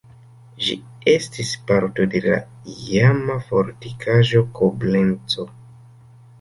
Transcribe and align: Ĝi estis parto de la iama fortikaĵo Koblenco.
Ĝi 0.67 0.77
estis 1.11 1.51
parto 1.67 2.07
de 2.15 2.23
la 2.25 2.41
iama 2.87 3.37
fortikaĵo 3.53 4.45
Koblenco. 4.59 5.51